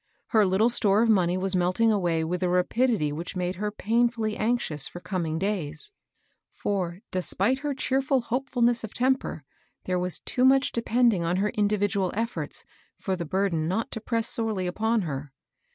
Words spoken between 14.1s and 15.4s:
sorely upon her.